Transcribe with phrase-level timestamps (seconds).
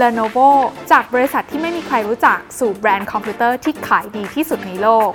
[0.00, 0.48] Lenovo
[0.90, 5.10] จากบริษัทที่ไม่มีใครรู้จักสู่แบรนด์คอมพิวเตอร์ที่ขายดีที่สุดในโลก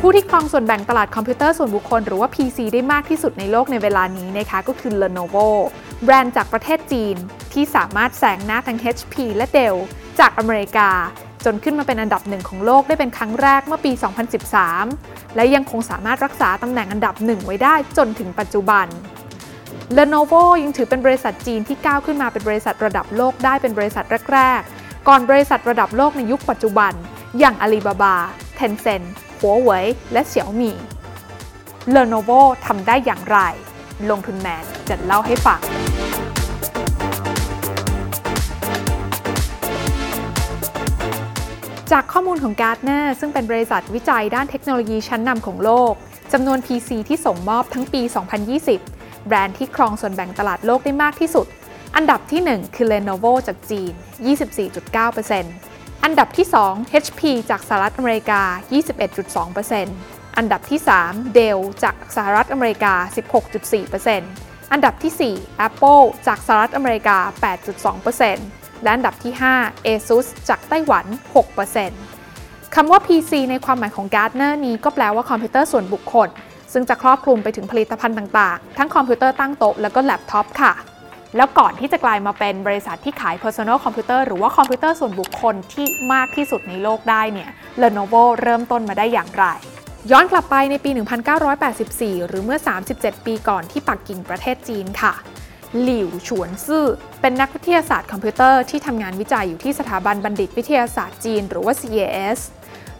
[0.00, 5.48] ผู้ที่ครองส่วนแบ่งตลาดคอมพิวเตอร์ส่วนบุคคลหรือว่า PC ได้มากที่สุดในโลกในเวลานี้นะคะก็คือ Lenovo
[6.04, 7.16] แบรนด์จากประเทศจีน
[7.52, 9.76] ที่สามารถแซงหน้าทั้ง HP และ Dell
[10.20, 10.90] จากอเมริกา
[11.46, 13.92] จนขึ้นมาเป็นอันดับหนึ่งของโลกได้เป็นครั้งแรกเมื่อปี
[14.64, 18.86] 2013 และยังคงสามารถรักษาตำแหน่งอันดับหนึ่งไว้ได้จนถึงปัจจุบัน
[19.96, 26.92] Lenovo ยังถือเป็นบริษัทจีนที่ก้าวขึ้นมาเป็นบริษัทระดับโลกได้เป็นบริษัทแรกๆ ก่อนบริษัทระดับโลกในยุคปัจจุบัน
[27.38, 28.14] อย่าง Alibaba,
[28.58, 29.06] Tencent,
[29.40, 30.72] Huawei และ Xiaomi
[31.94, 33.38] Lenovo ทำได้อย่างไร
[34.10, 35.60] ลงทุนแมนจะเล่าให้ฟัง
[41.92, 45.92] จากข้อมูลของ Gartner ซึ่งเป็นบริษัทวิจัยด้านเทคโนโลยีชั้นนำของโลก
[46.32, 48.02] จำนวน PC ที่ส่งมอบทั้งปี
[48.64, 51.46] 2020 แบรนด์ที่ครองส่วนแบ่งตลาดโลกได้มากที่สุด
[51.96, 53.92] อันดับที่ 1 คือ Lenovo จากจีน
[55.18, 57.20] 24.9%อันดับที่ 2 HP
[57.50, 58.42] จากสหรัฐอเมริกา
[59.20, 62.94] 21.2%อันดับที่ 3 Dell จากสหรัฐอเมริกา
[63.62, 67.18] 16.4%อันดับที่ 4 Apple จากสหรัฐอเมริกา
[67.54, 71.06] 8.2% และอันดับที่ 5 ASUS จากไต้หวัน
[71.90, 76.28] 6%คำว่า PC ในความหมายของ Gartner นี้ก็แปลว่าคอมพิวเตอร์ส่วนบุคคล
[76.72, 80.72] ซึ่งจะครอบคลุมไปถึงผลิตภัณฑ์ต่างๆ ทั้งคอมพิวเตอร์ตั้งโต๊ะแล้วก็แล็ปท็อปค่ะ
[81.36, 87.50] แล้วก่อนที่จะกลายมาเป็นบริษัทที่ขาย Personal Computer หรือว่าคอมพิวเตอร์ส่วนบุคคลที่มากที่สุดในโลกได้เนี่ย
[87.82, 89.46] Lenovo เริ่มต้นมาได้อย่างไร
[90.10, 90.90] ย้อนกลับไปในปี
[91.58, 92.58] 1984 หรือเมื่อ
[92.92, 95.14] 37 ปีก่อนที่ปักกิ่งประเทศจีนค่ะ
[95.82, 96.84] หลิวฉวนจื้อ
[97.20, 102.38] เป็นนักวิทยาศาสตร์คอมพิวเตอร์ที่ทำงานวิจัยอยู่ที่สถาบันบัณฑิตวิทยาศาสตร์จีน หรือว่า CAS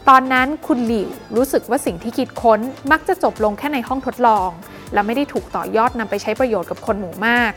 [0.08, 2.60] ตอนนั้นคุณหลิวรู้สึกว่าสิ่งที่คิดค้น
[2.92, 4.50] มักจะจบลงแค่ในห้องทดลอง
[4.92, 7.52] และไม่ได้ถูกต่อยอดนำไปใช้ประโยชน์กับคนหมู่มาก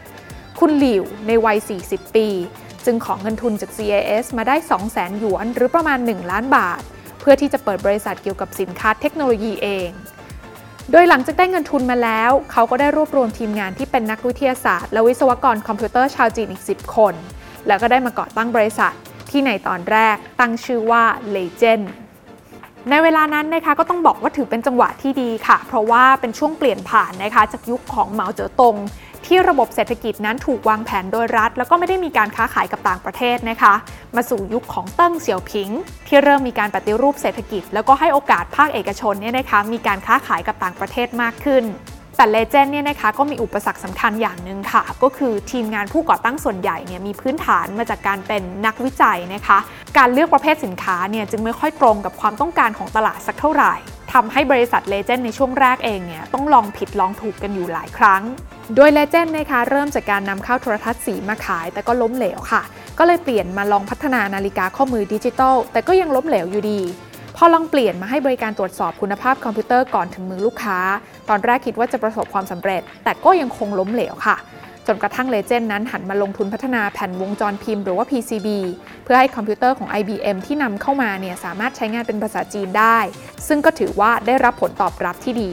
[0.59, 1.57] คุณหลิวในวัย
[1.87, 2.27] 40 ปี
[2.85, 4.55] จึงขอเงินทุนจาก CAS มาได้
[4.87, 6.81] 200,000หยวน หรือประมาณ 1 ล้านบาท
[7.19, 9.89] เพื่อที่จะเปิดบริษัทเกี่ยวกับสินค้าเทคโนโลยีเอง
[10.91, 17.13] โดยหลังจากได้เงินทุนมาแล้ว เขาก็ได้รวบรวมทีมงานที่เป็นนักวิทยาศาสตร์และวิศวกรคอมพิวเตอร์ชาวจีนอีก 10 คน
[17.67, 18.93] แล้วก็ได้มาก่อตั้งบริษัท
[19.29, 21.03] ที่ในตอนแรกตั้งชื่อว่า
[21.35, 21.83] Legend
[22.89, 28.75] ในเวลานั้นนะคะก็ต้องบอกว่าถือเป็นจังหวะที่ดีค่ะ เพราะว่าเป็นช่วงเปลี่ยนผ่านนะคะจากยุคของเหมาเจ๋อตง
[29.27, 33.73] ที่ระบบเศรษฐกิจนั้นถูกวางแผนโดยรัฐ แล้วก็ไม่ได้มีการค้าขายกับต่างประเทศนะคะ
[34.15, 35.69] มาสู่ยุคของเติ้งเสี่ยวผิง
[36.07, 41.65] ที่เริ่มมีการปฏิรูปเศรษฐกิจ แล้วก็ให้โอกาสภาคเอกชนเนี่ยนะคะมีการค้าขายกับต่างประเทศมากขึ้น
[42.17, 49.57] แต่เลเจนเนี่ยนะคะก็มีอุปสรรคสำคัญอย่างหนึ่งค่ะ ก็คือทีมงานผู้ก่อตั้งส่วนใหญ่เนี่ยมีพื้นฐานมาจากการเป็นนักวิจัยนะคะ
[49.97, 53.73] การเลือกประเภทสินค้าเนี่ยจึงไม่ค่อยตรงกับความต้องการของตลาดสักเท่าไหร่
[54.13, 58.21] ทำให้บริษัทเลเจนในช่วงแรกเองเนี่ยต้องลองผิดลองถูกกันอยู่หลายครั้ง
[58.75, 62.61] โดยเลเจนนะคะเริ่มจากการนำเข้าโทรทัศน์สีมาขาย แต่ก็ล้มเหลวค่ะ
[62.97, 66.79] ก็เลยเปลี่ยนมาลองพัฒนานาฬิกาข้อมือดิจิตอลแต่ก็ยังล้มเหลวอยู่ดี
[67.37, 70.79] พอลองเปลี่ยนมาให้บริการตรวจสอบคุณภาพคอมพิวเตอร์ก่อนถึงมือลูกค้า
[71.29, 74.35] ตอนแรกคิดว่าจะประสบความสำเร็จ แต่ก็ยังคงล้มเหลวค่ะ
[74.87, 78.47] จนกระทั่ง Legend นั้นหันมาลงทุนพัฒนาแผ่นวงจรพิมพ์หรือว่า PCB
[79.03, 82.97] เพื่อให้คอมพิวเตอร์ของ IBM ที่นำเข้ามาเนี่ยสามารถใช้งานเป็นภาษาจีนได้
[83.47, 85.51] ซึ่งก็ถือว่าได้รับผลตอบรับที่ดี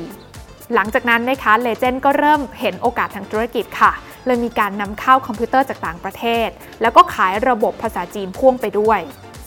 [0.75, 3.93] หลังจากนั้นนะคะ Legend ก็เริ่มเห็นโอกาสทางธุรกิจค่ะ
[4.27, 6.49] เลยมีการนำเข้าคอมพิวเตอร์จากต่างประเทศ
[6.83, 9.01] แล้วก็ขายระบบภาษาจีนพ่วงไปด้วย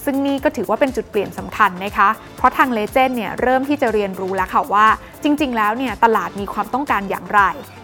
[0.03, 4.88] ซึ่งนี่ก็ถือว่าเป็นจุดเปลี่ยนสำคัญนะคะ เพราะทาง Legend เนี่ยเริ่มที่จะเรียนรู้แล้วค่ะว่า
[5.24, 7.41] จริง ๆ แล้วเนี่ยตลาดมีความต้องการอย่างไร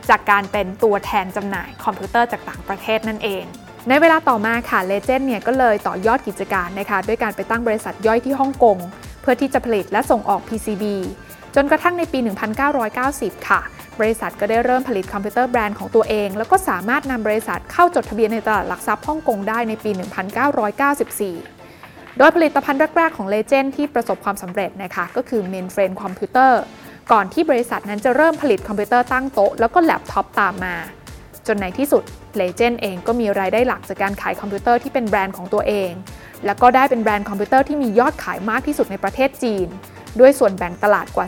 [0.10, 3.44] จากการเป็นตัวแทนจำหน่ายคอมพิวเตอร์จากต่างประเทศนั่นเอง
[3.90, 8.78] ในเวลาต่อมาค่ะ Legend เนี่ยก็เลยต่อยอดกิจการนะคะด้วยการไปตั้งบริษัทย่อยที่ฮ่องกง
[9.22, 10.84] เพื่อที่จะผลิตและส่งออก PCB
[11.56, 12.20] จนกระทั่งในปี
[12.84, 13.62] 1990 ค่ะ
[14.00, 19.92] บริษัทก็ได้เริ่มผลิตคอมพิวเตอร์แบรนด์ของตัวเอง แล้วก็สามารถนำบริษัทเข้าจดทะเบียนในตลาดหลักทรัพย์ฮ่องกงได้ในปี
[21.26, 26.52] 1994 โดยผลิตภัณฑ์แรก ๆ ของ Legend ที่ประสบความสำเร็จนะคะก็คือ Mainframe Computer
[27.12, 30.76] ก่อนที่บริษัทนั้นจะเริ่มผลิตคอมพิวเตอร์ตั้งโต๊ะแล้วก็แล็ปท็อปตามมา
[31.48, 32.04] จนในที่สุด
[32.40, 35.92] Legend เองก็มีรายได้หลักจากการขายคอมพิวเตอร์ที่เป็นแบรนด์ของตัวเอง
[36.46, 39.68] แล้วก็ได้เป็นแบรนด์คอมพิวเตอร์ที่มียอดขายมากที่สุดในประเทศจีน
[40.20, 41.28] ด้วยส่วนแบ่งตลาดกว่า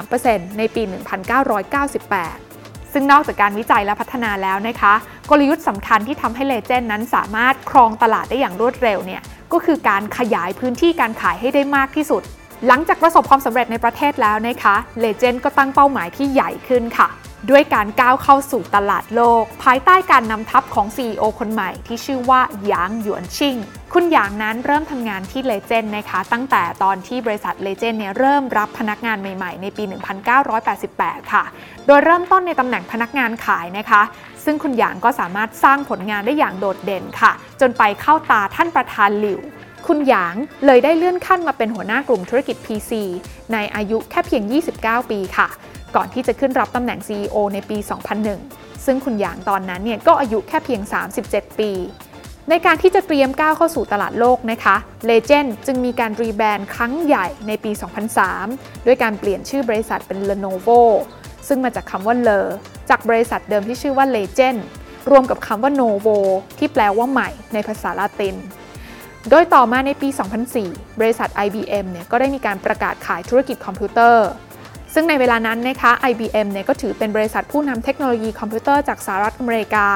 [0.00, 4.94] 43%ในปี 1998ซึ่งนอกจากการวิจัยและพัฒนาแล้วนะคะ
[5.30, 12.22] กลยุทธ์สำคัญที่ทำให้เลเจนนั้นสามารถครองตลาดได้อย่างรวดเร็วเนี่ยก็คือการขยายพื้นที่การขายให้ได้มากที่สุด
[12.66, 17.08] หลังจากประสบความสำเร็จในประเทศแล้วนะคะเลเจนก็ตั้งเป้าหมายที่ใหญ่ขึ้นค่ะ
[17.50, 23.56] ด้วยการก้าวเข้าสู่ตลาดโลก ภายใต้การนำทัพของ CEO คนใหม่ที่ชื่อว่าหยางหยวนชิง
[23.92, 29.84] คุณหยางนั้นเริ่มทำงานที่เลเจนนะคะ ตั้งแต่ตอนที่บริษัทเลเจนเนี่ยเริ่มรับพนักงานใหม่ๆ ในปี
[30.58, 31.44] 1988 ค่ะ
[31.86, 34.02] โดยเริ่มต้นในตำแหน่งพนักงานขายนะคะ
[34.44, 39.40] ซึ่งคุณหยางก็สามารถสร้างผลงานได้อย่างโดดเด่นค่ะ จนไปเข้าตาท่านประธานหลิว
[39.86, 40.34] คุณหยาง
[40.66, 42.92] เลยได้เลื่อนขั้นมาเป็นหัวหน้ากลุ่มธุรกิจ PC
[43.52, 44.42] ในอายุแค่เพียง
[44.76, 45.48] 29 ปีค่ะ
[45.96, 47.78] ก่อนที่จะขึ้นรับตำแหน่ง CEO ในปี
[48.30, 50.80] 2001 ซึ่งคุณหยางตอนนั้นเนี่ยก็อายุแค่เพียง
[51.20, 51.70] 37 ปี
[52.50, 57.70] ในการที่จะเตรียมก้าวเข้าสู่ตลาดโลกนะคะ Legend จึงมีการ rebrand ครั้งใหญ่ในปี
[58.28, 60.80] 2003 ด้วยการเปลี่ยนชื่อบริษัทเป็น Lenovo
[61.48, 62.48] ซึ่งมาจากคำว่า Le
[62.90, 64.58] จากบริษัทเดิมที่ชื่อว่า Legend
[65.10, 66.16] รวมกับคำว่า Novo
[66.58, 68.36] ที่แปลว่าใหม่ในภาษาละติน
[69.30, 70.08] โดยต่อมาในปี
[70.54, 74.28] 2004 บริษัท IBM เนี่ยก็ได้มีการประกาศขายธุรกิจคอมพิวเตอร์
[74.94, 79.88] ซึ่งในเวลานั้นนะคะ IBM เนี่ยก็ถือเป็นบริษัทผู้นำเทคโนโลยีคอมพิวเตอร์จากสหรัฐอเมริกา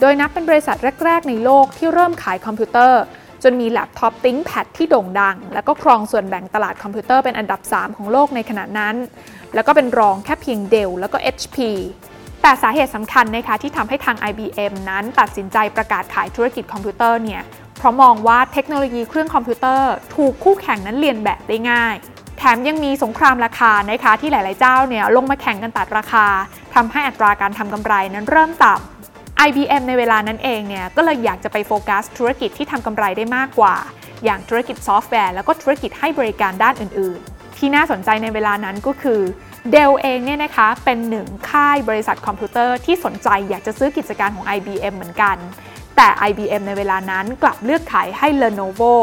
[0.00, 3.02] โดยนับเป็นบริษัทแรก ๆ ในโลกที่เริ่มขายคอมพิวเตอร์
[3.42, 8.94] จนมีแล็ปท็อป ThinkPad ที่โด่งดัง และก็ครองส่วนแบ่งตลาดคอมพิวเตอร์เป็นอันดับ 3 ของโลกในขณะนั้น
[9.54, 11.56] แล้วก็เป็นรองแค่เพียง Dell แล้วก็ HP
[12.42, 17.42] แต่สาเหตุสำคัญนะคะที่ทำให้ทาง IBM นั้นตัดสินใจประกาศขายธุรกิจคอมพิวเตอร์เนี่ย
[17.78, 21.94] เพราะมองว่าเทคโนโลยีเครื่องคอมพิวเตอร์ ถูกคู่แข่งนั้นเลียนแบบได้ง่าย
[22.42, 26.26] แถมยังมีสงครามราคานะคะที่หลาย ๆ เจ้าเนี่ยลงมาแข่งกันตัดราคา
[26.74, 33.76] ทำให้อัตราการทำกำไรนั้นเริ่มต่ำ IBM ในเวลานั้นเองเนี่ยก็เลยอยากจะไปโฟกัสธุรกิจที่ทำกำไรได้มากกว่า
[34.24, 39.20] อย่างธุรกิจซอฟต์แวร์แล้วก็ธุรกิจให้บริการด้านอื่น ๆ ที่น่าสนใจในเวลานั้นก็คือ
[39.70, 45.36] Dell เองเนี่ยนะคะเป็นหนึ่งค่ายบริษัทคอมพิวเตอร์ที่สนใจอยากจะซื้อกิจการของ IBM เหมือนกัน
[45.96, 48.94] แต่ IBM ในเวลานั้นกลับเลือกขายให้ Lenovo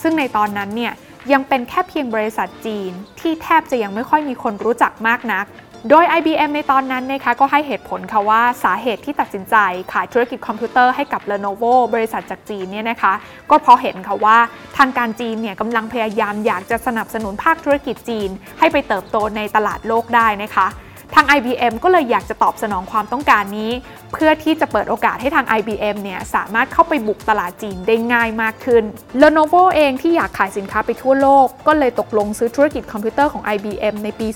[0.00, 0.92] ซึ่งในตอนนั้นเนี่ย
[1.32, 2.90] ยังเป็นแค่เพียงบริษัทจีน
[3.20, 5.46] ที่แทบจะยังไม่ค่อยมีคนรู้จักมากนัก
[5.90, 9.56] โดย IBM ในตอนนั้นนะคะก็ให้เหตุผลค่ะว่าสาเหตุที่ตัดสินใจ
[9.92, 13.12] ขายธุรกิจคอมพิวเตอร์ให้กับ Lenovo บริษัทจากจีนเนี่ยนะคะ
[13.50, 14.38] ก็เพราะเห็นค่ะว่า
[14.76, 20.66] ทางการจีนเนี่ยกำลังพยายามอยากจะสนับสนุนภาคธุรกิจจีน ให้ไปเติบโตในตลาดโลกได้นะคะ
[21.14, 23.70] ทาง IBM ก็เลยอยากจะตอบสนองความต้องการนี้
[24.12, 28.84] เพื่อที่จะเปิดโอกาสให้ทาง IBM เนี่ยสามารถเข้าไปบุกตลาดจีนได้ง่ายมากขึ้น
[29.20, 34.28] Lenovo เองที่อยากขายสินค้าไปทั่วโลก ก็เลยตกลงซื้อธุรกิจคอมพิวเตอร์ของ IBM ในปี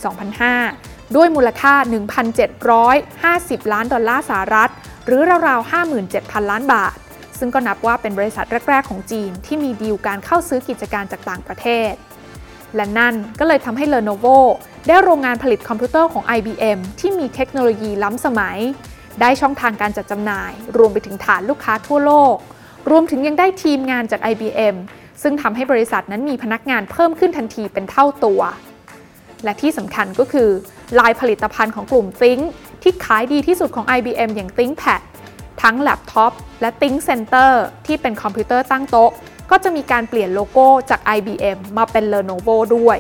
[0.55, 1.75] 2005 ด้วยมูลค่า
[2.93, 4.71] 1,750 ล้านดอลลาร์สหรัฐ
[5.07, 5.71] หรือราวๆ
[6.11, 6.97] 57,000 ล้านบาท
[7.39, 11.93] ซึ่งก็นับว่าเป็นบริษัทแรก ๆ ของจีน ที่มีดีลการเข้าซื้อกิจการจากต่างประเทศ
[12.77, 14.39] และนั่นก็เลยทำให้ Lenovo
[14.89, 18.59] ได้โรงงานผลิตคอมพิวเตอร์ของ IBM ที่มีเทคโนโลยีล้ำสมัย
[19.21, 22.37] ได้ช่องทางการจัดจำหน่าย รวมไปถึงฐานลูกค้าทั่วโลก
[22.91, 24.77] รวมถึงยังได้ทีมงานจาก IBM
[25.23, 28.41] ซึ่งทำให้บริษัทนั้นมีพนักงานเพิ่มขึ้นทันทีเป็นเท่าตัว
[29.45, 30.49] และที่สำคัญก็คือ
[30.99, 32.43] ลายผลิตภัณฑ์ของกลุ่ม Think
[32.83, 35.01] ที่ขายดีที่สุดของ IBM อย่าง ThinkPad
[35.63, 37.51] ทั้งแล็ปท็อปและ ThinkCentre
[37.87, 39.11] ที่เป็นคอมพิวเตอร์ตั้งโต๊ะ
[39.51, 42.99] ก็จะมีการเปลี่ยนโลโก้จาก IBM มาเป็น Lenovo ด้วย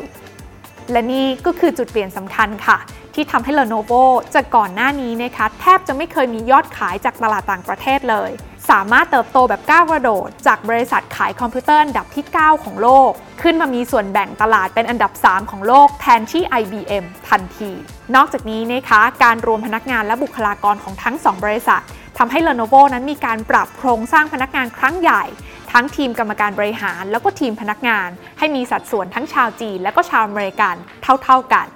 [0.93, 2.79] และนี่ก็คือจุดเปลี่ยนสำคัญค่ะ
[3.14, 4.02] ที่ทำให้ Lenovo
[4.35, 8.31] จากก่อนหน้านี้นะคะ แทบจะไม่เคยมียอดขายจากตลาดต่างประเทศเลย
[8.70, 13.11] สามารถเติบโตแบบก้าวกระโดด จากบริษัทขายคอมพิวเตอร์อันดับที่ 9 ของโลก
[13.43, 17.70] ขึ้นมามีส่วนแบ่งตลาดเป็นอันดับ 3 ของโลกแทนที่ IBM ทันที
[18.17, 21.82] นอกจากนี้นะคะการรวมพนักงานและบุคลากรของทั้ง 2 บริษัท
[22.19, 25.25] ทำให้ Lenovo นั้นมีการปรับโครงสร้างพนักงานครั้งใหญ่
[25.73, 31.67] ทั้งทีมกรรมการบริหาร แล้วก็ทีมพนักงาน ให้มีสัดส่วนทั้งชาวจีน และก็ชาวอเมริกันเท่า ๆกัน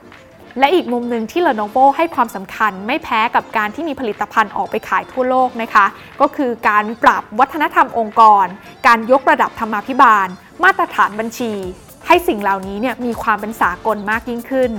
[0.59, 5.87] และอีกมุมหนึ่งที่ Lenovo ให้ความสำคัญไม่แพ้กับการที่มีผลิตภัณฑ์ออกไปขายทั่วโลกนะคะ
[6.20, 8.46] ก็คือการปรับวัฒนธรรมองค์กร
[8.87, 10.29] การยกระดับธรรมาภิบาล
[10.65, 11.53] มาตรฐานบัญชี
[12.06, 14.70] ให้สิ่งเหล่านี้เนี่ยมีความเป็นสากลมากยิ่งขึ้น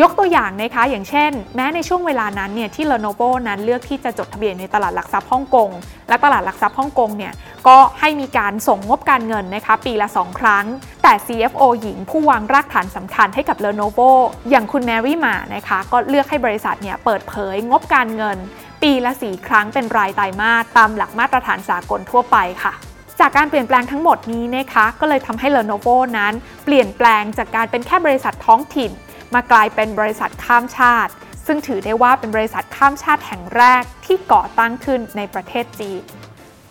[0.00, 5.70] ยกตัวอย่างนะคะอย่างเช่น แม้ในช่วงเวลานั้นเนี่ยที่ Lenovo นั้นเลือกที่จะจดทะเบียนในตลาดหลักทรัพย์ฮ่องกง
[6.08, 7.32] และตลาดหลักทรัพย์ฮ่องกงเนี่ย
[7.66, 10.64] ก็ให้มีการส่งงบการเงินนะคะปีละ 2 ครั้ง
[11.02, 14.10] แต่ CFO หญิงผู้วางรากฐานสำคัญให้กับ Lenovo
[14.50, 18.38] อย่างคุณแมรี่มานะคะก็เลือกให้บริษัทเนี่ยเปิดเผยงบการเงิน
[18.82, 22.74] ปีละ 4 ครั้งเป็นรายไตรมาสตามหลักมาตรฐานสากลทั่วไปค่ะ
[23.20, 26.32] จากการเปลี่ยนแปลงทั้งหมดนี้นะคะ ก็เลยทำให้ Lenovo นั้น
[26.64, 28.90] เปลี่ยนแปลงจากการเป็นแค่บริษัทท้องถิ่น
[29.34, 31.12] มากลายเป็นบริษัทข้ามชาติ
[31.46, 36.02] ซึ่งถือได้ว่าเป็นบริษัทข้ามชาติแห่งแรกที่ก่อตั้งขึ้นในประเทศจีน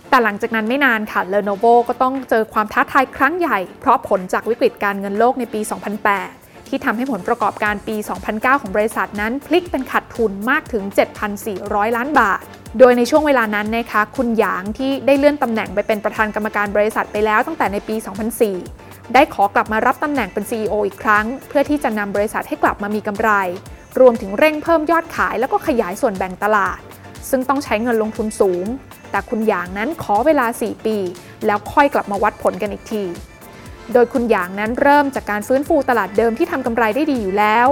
[0.10, 5.62] แต่หลังจากนั้นไม่นานค่ะ Lenovo ก็ต้องเจอความท้าทายครั้งใหญ่ เพราะผลจากวิกฤตการเงินโลกในปี
[6.16, 7.96] 2008 ที่ทำให้ผลประกอบการปี
[8.30, 10.84] 2009 ของบริษัทนั้นพลิกเป็นขาดทุนมากถึง
[11.40, 12.42] 7,400 ล้านบาท
[12.80, 17.96] โดยในช่วงเวลานั้นนะคะ คุณหยางที่ได้เลื่อนตำแหน่งไปเป็นประธานกรรมการบริษัทไปแล้วตั้งแต่ในปี
[18.42, 18.81] 2004
[19.14, 23.30] ได้ขอกลับมารับตำแหน่งเป็น CEO อีกครั้ง เพื่อที่จะนำบริษัทให้กลับมามีกำไร
[24.00, 26.80] รวมถึงเร่งเพิ่มยอดขายแล้วก็ขยายส่วนแบ่งตลาด
[27.30, 28.66] ซึ่งต้องใช้เงินลงทุนสูง
[29.12, 30.98] แต่คุณหยางนั้นขอเวลา 4 ปี
[31.46, 33.04] แล้วค่อยกลับมาวัดผลกันอีกที
[33.94, 37.68] โดยคุณหยางนั้นเริ่มจากการฟื้นฟูตลาดเดิมที่ทำกำไรได้ดีอยู่แล้ว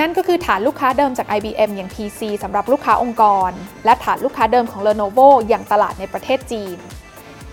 [0.00, 3.50] นั่นก็คือฐานลูกค้าเดิมจาก IBM อย่าง PC สำหรับลูกค้าองค์กร
[3.84, 6.76] และฐานลูกค้าเดิมของ Lenovo อย่างตลาดในประเทศจีน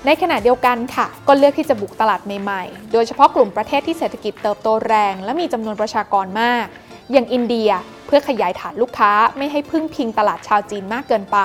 [0.07, 6.65] ในขณะเดียวกันค่ะ ก็เลือกที่จะบุกตลาดใหม่ๆ โดยเฉพาะกลุ่มประเทศที่เศรษฐกิจเติบโตแรง และมีจำนวนประชากรมาก
[7.12, 7.69] อย่างอินเดีย
[8.05, 11.38] เพื่อขยายฐานลูกค้าไม่ให้พึ่งพิงตลาดชาวจีนมากเกินไป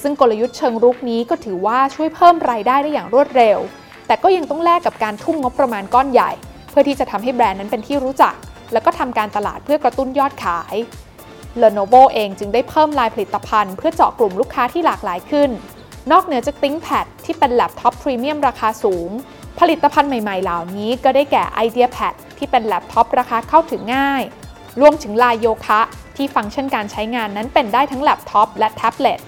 [0.00, 3.58] ซึ่งกลยุทธ์เชิงรุกนี้ก็ถือว่าช่วยเพิ่มรายได้ได้อย่างรวดเร็ว
[4.06, 6.30] แต่ก็ยังต้องแลกกับการทุ่มงบประมาณก้อนใหญ่
[6.70, 8.34] เพื่อที่จะทำให้แบรนด์นั้นเป็นที่รู้จัก
[8.72, 10.74] แล้วก็ทำการตลาดเพื่อกระตุ้นยอดขาย
[11.62, 15.50] Lenovo เองจึงได้เพิ่มลายผลิตภัณฑ์ เพื่อเจาะกลุ่มลูกค้าที่หลากหลายขึ้น
[16.12, 19.10] นอกเหนือจาก ThinkPad ที่เป็นแล็ปท็อปพรีเมียมราคาสูง
[19.60, 24.22] ผลิตภัณฑ์ใหม่ๆ เหล่านี้ก็ได้แก่ IdeaPad ที่เป็นแล็ปท็อปราคาเข้าถึงง่าย
[24.80, 25.80] รวมถึง line Yoga
[26.16, 29.20] ที่ฟังก์ชันการใช้งานนั้นเป็นได้ทั้งแล็ปท็อปและแท็บเล็ต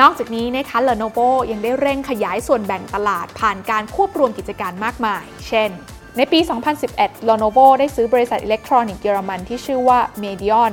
[0.00, 5.70] นอกจากนี้นะคะ Lenovo ยังได้เร่งขยายส่วนแบ่งตลาดผ่านการควบรวมกิจการมากมาย เช่น
[6.16, 6.38] ในปี
[6.84, 10.72] 2011 Lenovo ได้ซื้อบริษัทอิเล็กทรอนิกส์เยอรมันที่ชื่อว่า Medion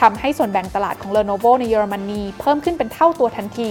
[0.00, 3.70] ทำให้ส่วนแบ่งตลาดของ Lenovo ในเยอรมนีเพิ่มขึ้นเป็นเท่าตัวทันที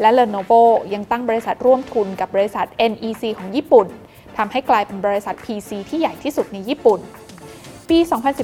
[0.00, 0.62] และ Lenovo
[0.94, 3.86] ยังตั้งบริษัทร่วมทุนกับบริษัท NEC ของญี่ปุ่น
[4.36, 7.00] ทำให้กลายเป็นบริษัท PC ที่ใหญ่ที่สุดในญี่ปุ่น
[7.88, 7.98] ปี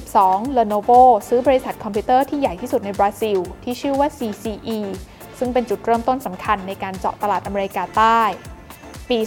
[0.07, 4.79] 2012 Lenovo ซื้อบริษัทคอมพิวเตอร์ที่ใหญ่ที่สุดในบราซิล ที่ชื่อว่า CCE
[5.39, 8.21] ซึ่งเป็นจุดเริ่มต้นสำคัญในการเจาะตลาดอเมริกาใต้
[9.11, 9.19] ปี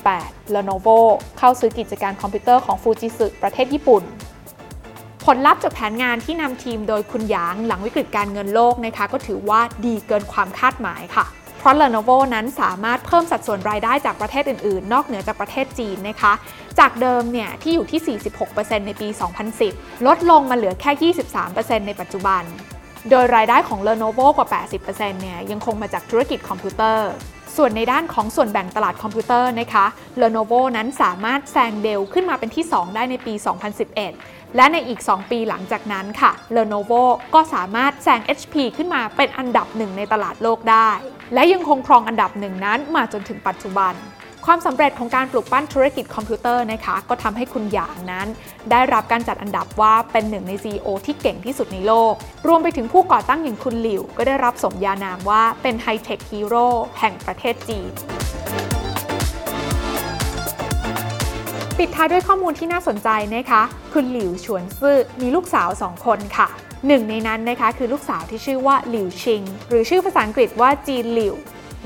[0.00, 0.98] 2018 Lenovo
[1.38, 4.02] เข้าซื้อกิจการคอมพิวเตอร์ของ Fujitsu ประเทศญี่ปุ่น
[5.24, 11.26] ผลลัพธ์จากแผนงานที่นำทีมโดยคุณหยางหลังวิกฤตการเงินโลกนะคะก็ถือว่าดีเกินความคาดหมายค่ะ
[11.62, 16.32] เพราะ Lenovo นั้นสามารถเพิ่มสัดส่วนรายได้จากประเทศอื่น ๆ นอกเหนือจากประเทศจีนนะคะ
[16.78, 19.08] จากเดิมเนี่ยที่อยู่ที่ 46%ในปี
[19.56, 21.12] 2010 ลดลงมาเหลือแค่
[21.50, 22.42] 23%ในปัจจุบัน
[23.10, 24.48] โดยรายได้ของ Lenovo กว่า
[24.84, 27.10] 80%เนี่ยยังคงมาจากธุรกิจคอมพิวเตอร์
[27.56, 29.86] ส่วนในด้านของส่วนแบ่งตลาดคอมพิวเตอร์นะคะ
[30.20, 33.34] Lenovo นั้นสามารถแซง Dell ขึ้นมาเป็นที่ 2 ได้ในปี
[33.94, 37.02] 2011 และในอีก 2 ปีหลังจากนั้นค่ะ Lenovo
[37.34, 40.90] ก็สามารถแซง HP ขึ้นมาเป็นอันดับหนึ่งในตลาดโลกได้
[41.34, 43.94] และยังคงครองอันดับหนึ่งนั้นมาจนถึงปัจจุบัน
[44.46, 48.26] ความสำเร็จของการปลูกปั้นธุรกิจคอมพิวเตอร์นะคะ ก็ทำให้คุณหยางนั้น
[48.70, 52.14] ได้รับการจัดอันดับว่าเป็นหนึ่งใน CEO ที่เก่งที่สุดในโลก
[52.48, 56.66] รวมไปถึงผู้ก่อตั้งอย่างคุณหลิว ก็ได้รับสมญานามว่าเป็น high-tech hero
[56.98, 57.90] แห่งประเทศจีน
[61.78, 63.62] ปิดท้ายด้วยข้อมูลที่น่าสนใจนะคะ
[63.92, 66.48] คุณหลิวฉวนจื้อมีลูกสาว 2 คนค่ะ
[66.86, 71.34] หนึ่งในนั้นนะคะคือลูกสาวที่ชื่อว่าหลิวชิง หรือชื่อภาษาอังกฤษว่า Jean Liu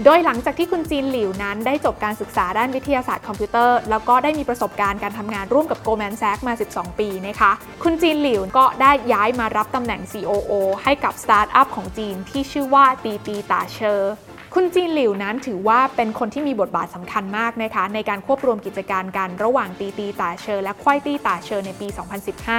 [0.05, 10.53] โดยหลังจากที่คุณ Jean Liu นั้นได้จบการศึกษาด้านวิทยาศาสตร์คอมพิวเตอร์ แล้วก็ได้มีประสบการณ์การทำงานร่วมกับ Goldman Sachs มา 12 ปีนะคะ คุณ Jean Liu ก็ได้ย้ายมารับตำแหน่ง COO
[10.83, 14.13] ให้กับสตาร์ทอัพของจีนที่ชื่อว่าตีตีต่าเชอ
[14.55, 21.89] คุณ Jean Liu นั้นถือว่าเป็นคนที่มีบทบาทสำคัญมากนะคะ ในการควบรวมกิจการกันระหว่างตีตีตาเชอร์และควายตีตาเชอร์ในปี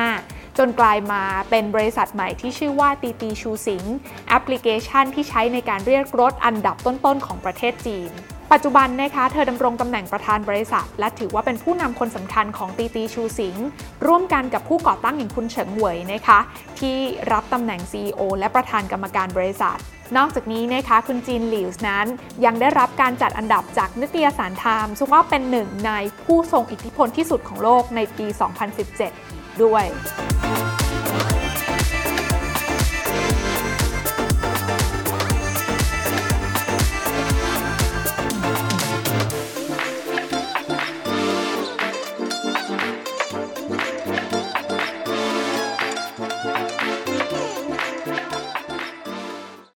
[0.08, 3.84] 2015 จนกลายมาเป็นบริษัทใหม่ที่ชื่อว่าตีตีชูสิง
[4.30, 8.12] แอปพลิเคชันที่ใช้ในการเรียกรถอันดับต้นๆของประเทศจีน
[8.52, 13.56] ปัจจุบันนะคะเธอดำรงตำแหน่งประธานบริษัท และถือว่าเป็นผู้นำคนสำคัญของตีตีชูสิง
[14.08, 16.40] ร่วมกันกับผู้ก่อตั้งอย่างคุณเฉิงเหวยนะคะ
[16.80, 16.98] ที่
[17.32, 19.78] รับตำแหน่ง CEO และประธานกรรมการบริษัท
[20.18, 22.06] นอกจากนี้นะคะคุณ Jean Liu นั้น
[22.46, 25.92] ยังได้รับการจัดอันดับจากนิตยสาร Time ซึ่งว่าเป็นหนึ่งใน
[26.24, 28.28] ผู้ทรงอิทธิพลที่สุดของโลกในปี
[28.88, 29.86] 2017 ด้วย